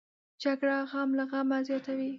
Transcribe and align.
جګړه 0.43 0.77
غم 0.91 1.09
له 1.19 1.23
غمه 1.31 1.57
زیاتوي 1.67 2.09